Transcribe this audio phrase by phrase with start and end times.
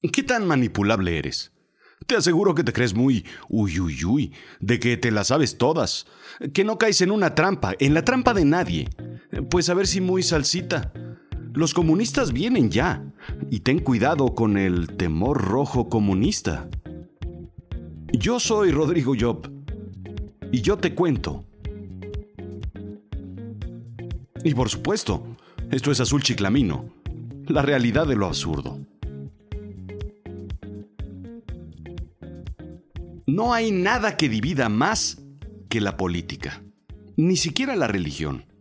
[0.00, 1.52] ¿Qué tan manipulable eres?
[2.06, 6.06] Te aseguro que te crees muy uy uy uy, de que te las sabes todas,
[6.54, 8.88] que no caes en una trampa, en la trampa de nadie.
[9.50, 10.92] Pues a ver si muy salsita.
[11.52, 13.12] Los comunistas vienen ya,
[13.50, 16.68] y ten cuidado con el temor rojo comunista.
[18.12, 19.50] Yo soy Rodrigo Job,
[20.52, 21.44] y yo te cuento.
[24.44, 25.36] Y por supuesto,
[25.72, 26.94] esto es Azul Chiclamino,
[27.48, 28.87] la realidad de lo absurdo.
[33.38, 35.22] No hay nada que divida más
[35.68, 36.64] que la política,
[37.16, 38.52] ni siquiera la religión.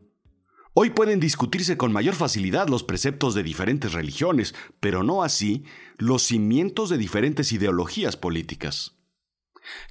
[0.76, 5.64] Hoy pueden discutirse con mayor facilidad los preceptos de diferentes religiones, pero no así
[5.98, 9.00] los cimientos de diferentes ideologías políticas.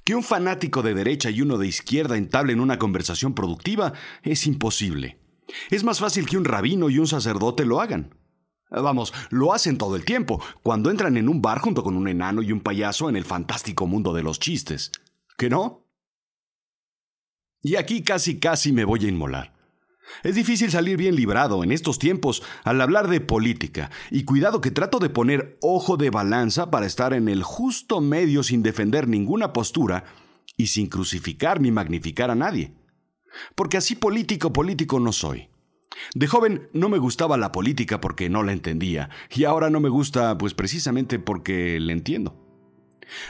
[0.05, 3.91] Que un fanático de derecha y uno de izquierda entablen una conversación productiva
[4.23, 5.19] es imposible.
[5.69, 8.15] Es más fácil que un rabino y un sacerdote lo hagan.
[8.69, 12.41] Vamos, lo hacen todo el tiempo, cuando entran en un bar junto con un enano
[12.41, 14.91] y un payaso en el fantástico mundo de los chistes.
[15.37, 15.85] ¿Que no?
[17.61, 19.53] Y aquí casi casi me voy a inmolar.
[20.23, 24.71] Es difícil salir bien librado en estos tiempos al hablar de política, y cuidado que
[24.71, 29.53] trato de poner ojo de balanza para estar en el justo medio sin defender ninguna
[29.53, 30.05] postura
[30.55, 32.73] y sin crucificar ni magnificar a nadie.
[33.55, 35.49] Porque así político político no soy.
[36.13, 39.89] De joven no me gustaba la política porque no la entendía, y ahora no me
[39.89, 42.35] gusta pues precisamente porque la entiendo.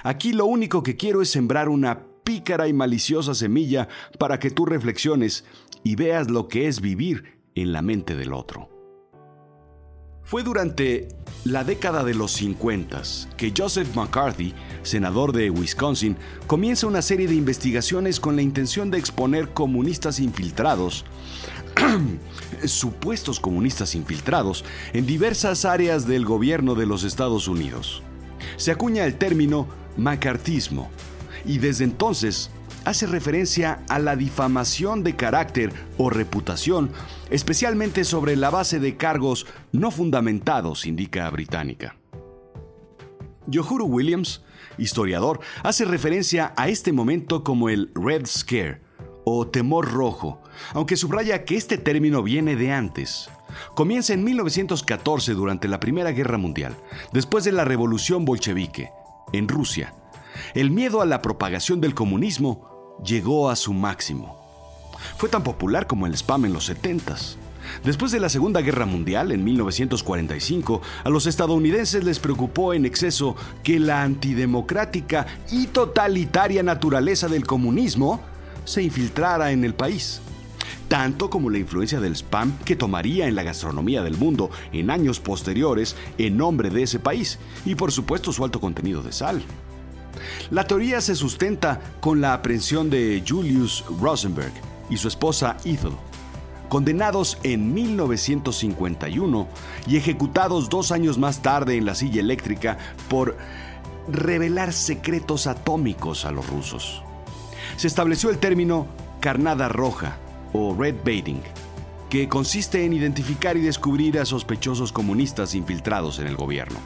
[0.03, 3.87] Aquí lo único que quiero es sembrar una pícara y maliciosa semilla
[4.19, 5.45] para que tú reflexiones
[5.83, 8.76] y veas lo que es vivir en la mente del otro.
[10.27, 11.07] Fue durante
[11.45, 13.01] la década de los 50
[13.37, 18.97] que Joseph McCarthy, senador de Wisconsin, comienza una serie de investigaciones con la intención de
[18.97, 21.05] exponer comunistas infiltrados
[22.65, 28.03] supuestos comunistas infiltrados en diversas áreas del gobierno de los Estados Unidos.
[28.57, 30.89] Se acuña el término macartismo
[31.45, 32.51] y desde entonces
[32.87, 36.89] hace referencia a la difamación de carácter o reputación,
[37.29, 41.97] especialmente sobre la base de cargos no fundamentados, indica Británica.
[43.45, 44.41] Yohuru Williams,
[44.77, 48.81] historiador, hace referencia a este momento como el Red Scare
[49.25, 50.41] o temor rojo,
[50.73, 53.29] aunque subraya que este término viene de antes.
[53.75, 56.73] Comienza en 1914 durante la Primera Guerra Mundial,
[57.11, 58.91] después de la Revolución Bolchevique,
[59.33, 59.93] en Rusia.
[60.53, 64.37] El miedo a la propagación del comunismo llegó a su máximo.
[65.17, 67.15] Fue tan popular como el spam en los 70
[67.83, 73.35] Después de la Segunda Guerra Mundial, en 1945, a los estadounidenses les preocupó en exceso
[73.63, 78.21] que la antidemocrática y totalitaria naturaleza del comunismo
[78.65, 80.21] se infiltrara en el país
[80.87, 85.19] tanto como la influencia del spam que tomaría en la gastronomía del mundo en años
[85.19, 89.43] posteriores en nombre de ese país, y por supuesto su alto contenido de sal.
[90.51, 94.53] La teoría se sustenta con la aprehensión de Julius Rosenberg
[94.89, 95.93] y su esposa Ethel,
[96.69, 99.47] condenados en 1951
[99.87, 102.77] y ejecutados dos años más tarde en la silla eléctrica
[103.09, 103.37] por
[104.07, 107.03] revelar secretos atómicos a los rusos.
[107.75, 108.87] Se estableció el término
[109.19, 110.17] carnada roja
[110.53, 111.41] o red baiting,
[112.09, 116.79] que consiste en identificar y descubrir a sospechosos comunistas infiltrados en el gobierno.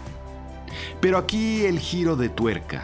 [1.00, 2.84] Pero aquí el giro de tuerca.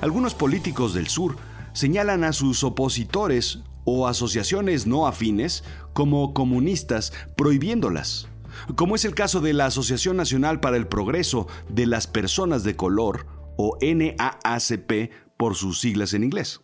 [0.00, 1.36] Algunos políticos del sur
[1.72, 5.62] señalan a sus opositores o asociaciones no afines
[5.92, 8.28] como comunistas prohibiéndolas,
[8.76, 12.76] como es el caso de la Asociación Nacional para el Progreso de las Personas de
[12.76, 16.60] Color o NAACP por sus siglas en inglés.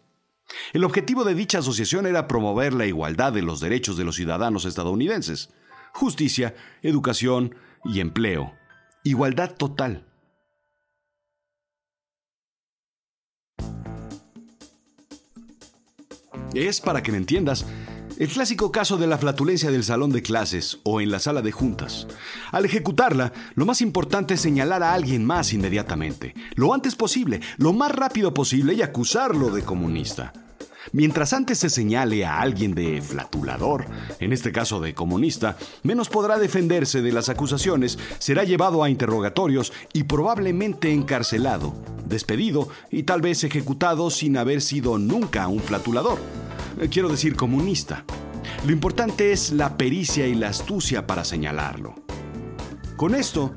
[0.72, 4.64] El objetivo de dicha asociación era promover la igualdad de los derechos de los ciudadanos
[4.64, 5.50] estadounidenses,
[5.92, 7.54] justicia, educación
[7.84, 8.52] y empleo.
[9.02, 10.06] Igualdad total.
[16.56, 17.66] Es, para que me entiendas,
[18.18, 21.52] el clásico caso de la flatulencia del salón de clases o en la sala de
[21.52, 22.06] juntas.
[22.50, 27.74] Al ejecutarla, lo más importante es señalar a alguien más inmediatamente, lo antes posible, lo
[27.74, 30.32] más rápido posible y acusarlo de comunista.
[30.92, 33.86] Mientras antes se señale a alguien de flatulador,
[34.20, 39.72] en este caso de comunista, menos podrá defenderse de las acusaciones, será llevado a interrogatorios
[39.92, 41.74] y probablemente encarcelado,
[42.06, 46.18] despedido y tal vez ejecutado sin haber sido nunca un flatulador.
[46.80, 48.04] Eh, quiero decir comunista.
[48.64, 51.94] Lo importante es la pericia y la astucia para señalarlo.
[52.96, 53.54] Con esto,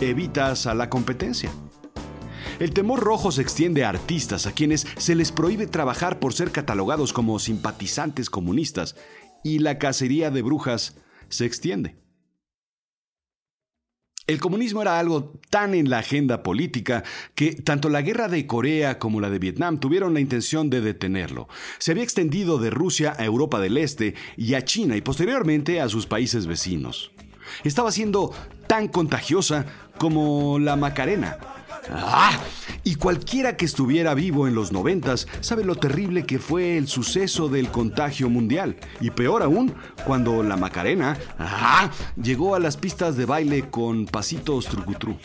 [0.00, 1.50] evitas a la competencia.
[2.62, 6.52] El temor rojo se extiende a artistas a quienes se les prohíbe trabajar por ser
[6.52, 8.94] catalogados como simpatizantes comunistas
[9.42, 10.96] y la cacería de brujas
[11.28, 11.96] se extiende.
[14.28, 17.02] El comunismo era algo tan en la agenda política
[17.34, 21.48] que tanto la guerra de Corea como la de Vietnam tuvieron la intención de detenerlo.
[21.78, 25.88] Se había extendido de Rusia a Europa del Este y a China y posteriormente a
[25.88, 27.10] sus países vecinos.
[27.64, 28.32] Estaba siendo
[28.68, 29.66] tan contagiosa
[29.98, 31.38] como la Macarena,
[31.90, 32.38] ¡Ah!
[32.84, 37.48] Y cualquiera que estuviera vivo en los noventas sabe lo terrible que fue el suceso
[37.48, 38.76] del contagio mundial.
[39.00, 39.74] Y peor aún,
[40.04, 41.90] cuando la Macarena ¡ah!
[42.20, 45.16] llegó a las pistas de baile con pasitos trucutru.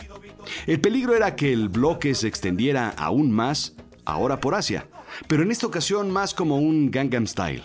[0.66, 4.88] El peligro era que el bloque se extendiera aún más, ahora por Asia,
[5.26, 7.64] pero en esta ocasión más como un Gangnam Style.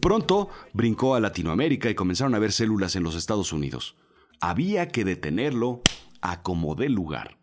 [0.00, 3.96] Pronto brincó a Latinoamérica y comenzaron a ver células en los Estados Unidos.
[4.40, 5.82] Había que detenerlo
[6.20, 7.38] a como dé lugar.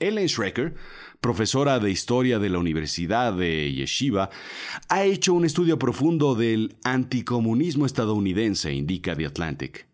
[0.00, 0.74] Ellen Schrecker,
[1.20, 4.30] profesora de historia de la Universidad de Yeshiva,
[4.88, 9.86] ha hecho un estudio profundo del anticomunismo estadounidense, indica The Atlantic.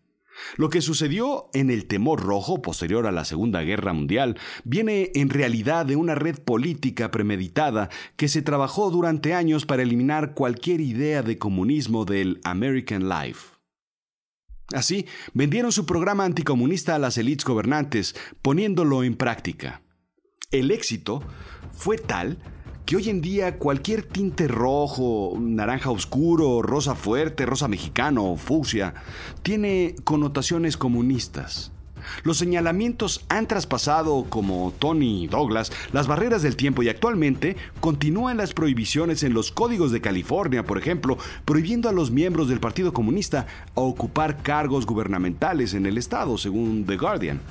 [0.55, 5.29] Lo que sucedió en el temor rojo posterior a la Segunda Guerra Mundial viene en
[5.29, 11.23] realidad de una red política premeditada que se trabajó durante años para eliminar cualquier idea
[11.23, 13.57] de comunismo del American Life.
[14.73, 19.81] Así, vendieron su programa anticomunista a las élites gobernantes, poniéndolo en práctica.
[20.49, 21.21] El éxito
[21.73, 22.37] fue tal
[22.85, 28.93] que hoy en día cualquier tinte rojo, naranja oscuro, rosa fuerte, rosa mexicano o fucsia
[29.43, 31.73] tiene connotaciones comunistas.
[32.23, 38.53] Los señalamientos han traspasado, como Tony Douglas, las barreras del tiempo y actualmente continúan las
[38.53, 43.47] prohibiciones en los códigos de California, por ejemplo, prohibiendo a los miembros del Partido Comunista
[43.75, 47.41] a ocupar cargos gubernamentales en el Estado, según The Guardian.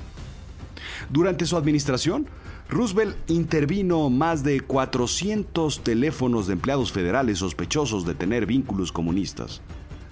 [1.10, 2.26] Durante su administración,
[2.68, 9.60] Roosevelt intervino más de 400 teléfonos de empleados federales sospechosos de tener vínculos comunistas.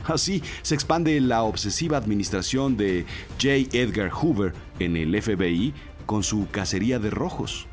[0.05, 3.07] Así se expande la obsesiva administración de
[3.41, 3.77] J.
[3.77, 5.75] Edgar Hoover en el FBI
[6.07, 7.67] con su cacería de rojos.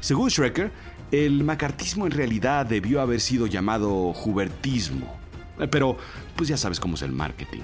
[0.00, 0.70] Según Schrecker,
[1.10, 5.16] el macartismo en realidad debió haber sido llamado Hoovertismo.
[5.70, 5.96] Pero,
[6.36, 7.62] pues ya sabes cómo es el marketing.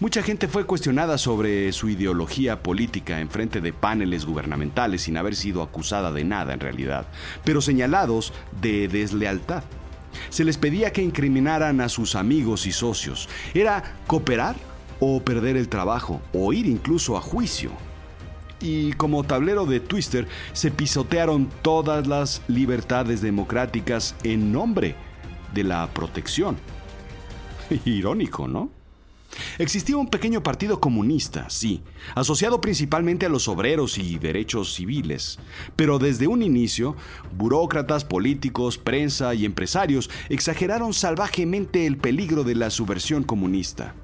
[0.00, 5.34] Mucha gente fue cuestionada sobre su ideología política en frente de paneles gubernamentales sin haber
[5.34, 7.08] sido acusada de nada en realidad,
[7.42, 9.64] pero señalados de deslealtad.
[10.30, 13.28] Se les pedía que incriminaran a sus amigos y socios.
[13.54, 14.54] Era cooperar
[15.00, 17.72] o perder el trabajo, o ir incluso a juicio.
[18.60, 24.94] Y como tablero de Twister se pisotearon todas las libertades democráticas en nombre
[25.52, 26.56] de la protección.
[27.84, 28.77] Irónico, ¿no?
[29.58, 31.82] Existía un pequeño partido comunista, sí,
[32.14, 35.38] asociado principalmente a los obreros y derechos civiles,
[35.76, 36.96] pero desde un inicio,
[37.36, 43.94] burócratas, políticos, prensa y empresarios exageraron salvajemente el peligro de la subversión comunista.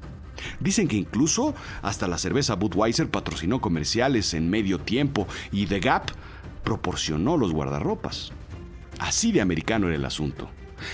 [0.60, 6.10] Dicen que incluso hasta la cerveza Budweiser patrocinó comerciales en medio tiempo y The Gap
[6.64, 8.32] proporcionó los guardarropas.
[8.98, 10.50] Así de americano era el asunto.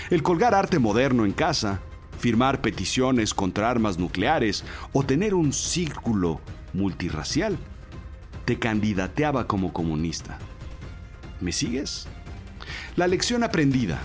[0.09, 1.81] El colgar arte moderno en casa,
[2.21, 4.63] firmar peticiones contra armas nucleares
[4.93, 6.39] o tener un círculo
[6.71, 7.57] multirracial,
[8.45, 10.37] te candidateaba como comunista.
[11.39, 12.07] ¿Me sigues?
[12.95, 14.03] La lección aprendida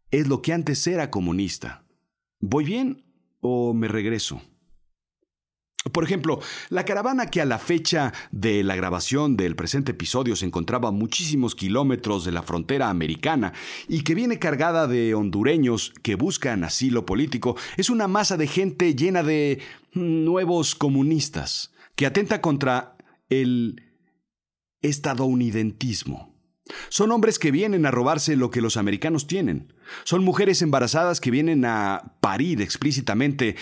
[0.09, 1.85] es lo que antes era comunista.
[2.39, 3.03] ¿Voy bien
[3.41, 4.41] o me regreso?
[5.93, 10.45] Por ejemplo, la caravana que a la fecha de la grabación del presente episodio se
[10.45, 13.53] encontraba a muchísimos kilómetros de la frontera americana
[13.87, 18.93] y que viene cargada de hondureños que buscan asilo político es una masa de gente
[18.93, 19.61] llena de
[19.93, 22.97] nuevos comunistas que atenta contra
[23.29, 23.81] el
[24.81, 26.28] estadounidentismo.
[26.89, 29.73] Son hombres que vienen a robarse lo que los americanos tienen.
[30.03, 33.55] Son mujeres embarazadas que vienen a parir explícitamente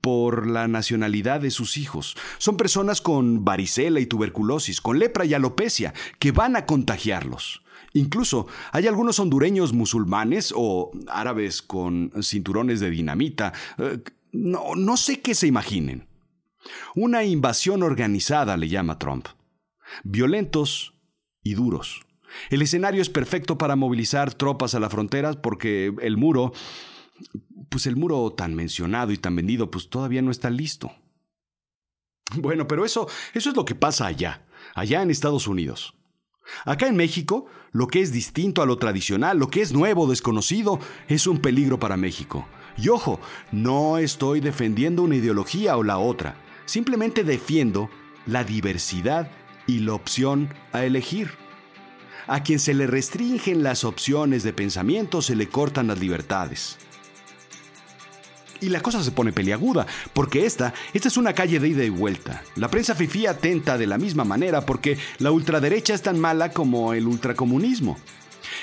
[0.00, 2.16] por la nacionalidad de sus hijos.
[2.38, 7.62] Son personas con varicela y tuberculosis, con lepra y alopecia, que van a contagiarlos.
[7.92, 13.52] Incluso hay algunos hondureños musulmanes o árabes con cinturones de dinamita.
[13.78, 13.98] Eh,
[14.32, 16.06] no, no sé qué se imaginen.
[16.94, 19.26] Una invasión organizada le llama Trump.
[20.04, 20.94] Violentos
[21.42, 22.02] y duros.
[22.50, 26.52] El escenario es perfecto para movilizar tropas a la frontera porque el muro,
[27.68, 30.92] pues el muro tan mencionado y tan vendido, pues todavía no está listo.
[32.36, 35.94] Bueno, pero eso, eso es lo que pasa allá, allá en Estados Unidos.
[36.64, 40.80] Acá en México, lo que es distinto a lo tradicional, lo que es nuevo, desconocido,
[41.08, 42.46] es un peligro para México.
[42.76, 43.20] Y ojo,
[43.52, 47.90] no estoy defendiendo una ideología o la otra, simplemente defiendo
[48.26, 49.30] la diversidad
[49.66, 51.30] y la opción a elegir.
[52.30, 56.76] A quien se le restringen las opciones de pensamiento se le cortan las libertades.
[58.60, 61.88] Y la cosa se pone peliaguda, porque esta, esta es una calle de ida y
[61.88, 62.44] vuelta.
[62.54, 66.94] La prensa fifí atenta de la misma manera porque la ultraderecha es tan mala como
[66.94, 67.98] el ultracomunismo.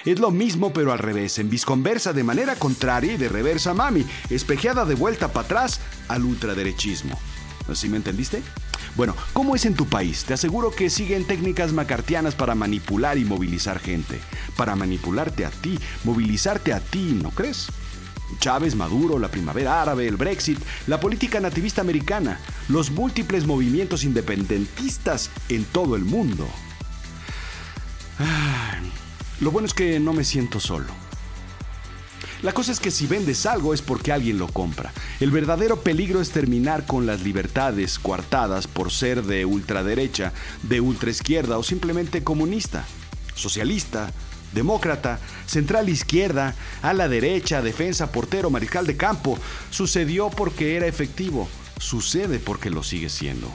[0.05, 4.05] Es lo mismo pero al revés, en visconversa de manera contraria y de reversa mami,
[4.29, 7.19] espejeada de vuelta para atrás al ultraderechismo.
[7.73, 8.43] ¿Sí me entendiste?
[8.97, 10.25] Bueno, ¿cómo es en tu país?
[10.25, 14.19] Te aseguro que siguen técnicas macartianas para manipular y movilizar gente.
[14.55, 17.67] Para manipularte a ti, movilizarte a ti, ¿no crees?
[18.39, 22.39] Chávez, Maduro, la primavera árabe, el Brexit, la política nativista americana,
[22.69, 26.47] los múltiples movimientos independentistas en todo el mundo.
[29.41, 31.06] lo bueno es que no me siento solo.
[32.43, 34.93] La cosa es que si vendes algo es porque alguien lo compra.
[35.19, 41.57] El verdadero peligro es terminar con las libertades coartadas por ser de ultraderecha, de ultraizquierda
[41.57, 42.85] o simplemente comunista,
[43.33, 44.11] socialista,
[44.53, 46.53] demócrata, central izquierda,
[46.83, 49.37] a la derecha, defensa, portero, mariscal de campo.
[49.71, 51.49] Sucedió porque era efectivo.
[51.79, 53.51] Sucede porque lo sigue siendo.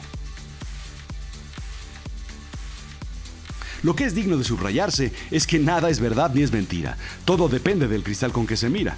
[3.83, 6.97] Lo que es digno de subrayarse es que nada es verdad ni es mentira.
[7.25, 8.97] Todo depende del cristal con que se mira.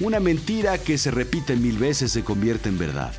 [0.00, 3.12] Una mentira que se repite mil veces se convierte en verdad.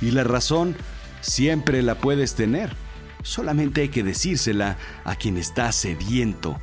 [0.00, 0.76] Y la razón
[1.20, 2.74] siempre la puedes tener.
[3.22, 6.58] Solamente hay que decírsela a quien está sediento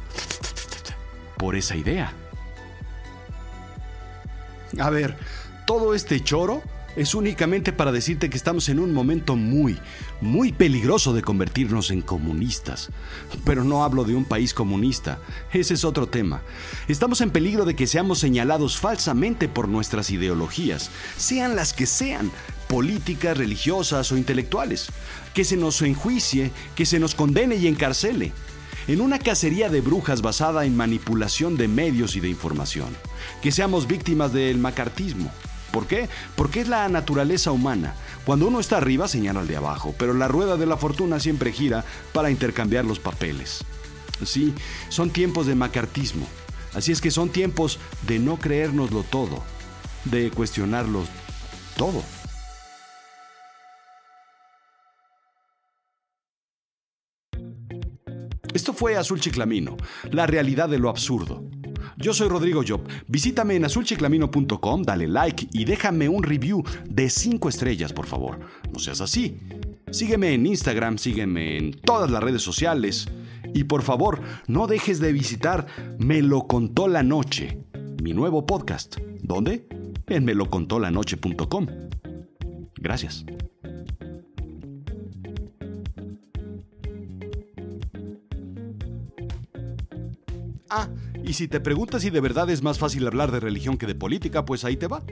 [1.38, 2.14] por esa idea.
[4.80, 5.18] A ver,
[5.68, 6.64] todo este choro
[6.96, 9.80] es únicamente para decirte que estamos en un momento muy,
[10.22, 12.90] muy peligroso de convertirnos en comunistas.
[13.46, 15.20] Pero no hablo de un país comunista,
[15.52, 16.42] ese es otro tema.
[16.88, 22.32] Estamos en peligro de que seamos señalados falsamente por nuestras ideologías, sean las que sean,
[22.68, 24.88] políticas, religiosas o intelectuales,
[25.34, 28.32] que se nos enjuicie, que se nos condene y encarcele.
[28.88, 32.90] En una cacería de brujas basada en manipulación de medios y de información,
[33.42, 35.32] que seamos víctimas del macartismo,
[35.74, 36.08] ¿Por qué?
[36.36, 37.96] Porque es la naturaleza humana.
[38.26, 41.52] Cuando uno está arriba señala al de abajo, pero la rueda de la fortuna siempre
[41.52, 43.66] gira para intercambiar los papeles.
[44.24, 44.54] Sí,
[44.90, 46.28] son tiempos de macartismo.
[46.76, 49.42] Así es que son tiempos de no creérnoslo todo,
[50.06, 51.02] de cuestionarlo
[51.76, 52.04] todo.
[58.54, 59.76] Esto fue Azul Chiclamino,
[60.12, 61.44] la realidad de lo absurdo.
[61.98, 62.82] Yo soy Rodrigo Job.
[63.08, 68.40] Visítame en azulchiclamino.com, dale like y déjame un review de 5 estrellas, por favor.
[68.72, 69.38] No seas así.
[69.92, 73.08] Sígueme en Instagram, sígueme en todas las redes sociales.
[73.54, 75.68] Y por favor, no dejes de visitar
[76.00, 77.60] Me lo contó la noche,
[78.02, 78.98] mi nuevo podcast.
[79.22, 79.68] ¿Dónde?
[80.08, 81.68] En melocontolanoche.com.
[82.76, 83.26] Gracias.
[90.70, 90.90] Ah,
[91.24, 93.96] y si te preguntas si de verdad es más fácil hablar de religión que de
[93.96, 95.04] política, pues ahí te va.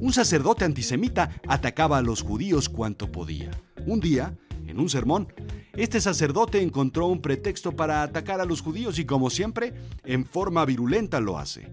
[0.00, 3.50] Un sacerdote antisemita atacaba a los judíos cuanto podía.
[3.86, 5.32] Un día, en un sermón,
[5.74, 9.72] este sacerdote encontró un pretexto para atacar a los judíos y como siempre,
[10.04, 11.70] en forma virulenta lo hace.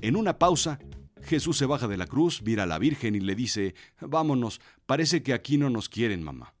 [0.00, 0.78] En una pausa,
[1.22, 5.22] Jesús se baja de la cruz, mira a la Virgen y le dice, vámonos, parece
[5.22, 6.54] que aquí no nos quieren, mamá.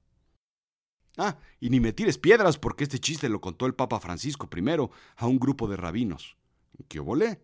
[1.16, 4.88] Ah, y ni me tires piedras porque este chiste lo contó el Papa Francisco I
[5.16, 6.37] a un grupo de rabinos.
[6.88, 7.40] ¿Qué volé?